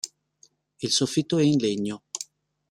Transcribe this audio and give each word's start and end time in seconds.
Il 0.81 0.89
soffitto 0.89 1.37
è 1.37 1.43
in 1.43 1.59
legno. 1.59 2.05